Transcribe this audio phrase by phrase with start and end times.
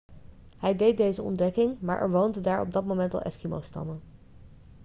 [0.57, 4.01] hij deed deze ontdekking maar er woonden daar op dat moment al eskimostammen